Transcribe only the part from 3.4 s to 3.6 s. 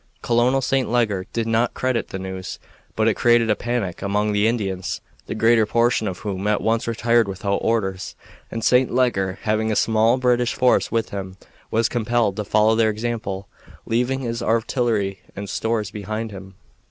a